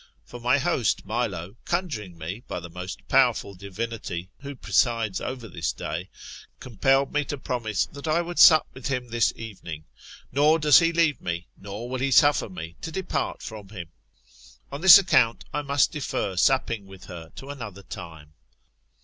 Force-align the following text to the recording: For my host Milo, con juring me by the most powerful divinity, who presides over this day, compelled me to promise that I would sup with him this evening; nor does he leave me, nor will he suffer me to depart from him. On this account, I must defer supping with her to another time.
For 0.25 0.39
my 0.39 0.57
host 0.57 1.05
Milo, 1.05 1.57
con 1.65 1.87
juring 1.87 2.17
me 2.17 2.41
by 2.47 2.59
the 2.59 2.71
most 2.71 3.07
powerful 3.07 3.53
divinity, 3.53 4.31
who 4.39 4.55
presides 4.55 5.21
over 5.21 5.47
this 5.47 5.71
day, 5.71 6.09
compelled 6.59 7.13
me 7.13 7.23
to 7.25 7.37
promise 7.37 7.85
that 7.85 8.07
I 8.07 8.19
would 8.19 8.39
sup 8.39 8.65
with 8.73 8.87
him 8.87 9.09
this 9.09 9.31
evening; 9.35 9.83
nor 10.31 10.57
does 10.57 10.79
he 10.79 10.91
leave 10.91 11.21
me, 11.21 11.45
nor 11.55 11.87
will 11.87 11.99
he 11.99 12.09
suffer 12.09 12.49
me 12.49 12.77
to 12.81 12.91
depart 12.91 13.43
from 13.43 13.69
him. 13.69 13.89
On 14.71 14.81
this 14.81 14.97
account, 14.97 15.45
I 15.53 15.61
must 15.61 15.91
defer 15.91 16.35
supping 16.35 16.87
with 16.87 17.03
her 17.03 17.29
to 17.35 17.51
another 17.51 17.83
time. 17.83 18.33